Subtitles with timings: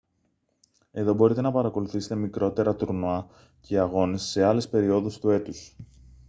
[0.91, 3.27] εδώ μπορείτε να παρακολουθήσετε μικρότερα τουρνουά
[3.61, 5.75] και αγώνες σε άλλες περιόδους του έτους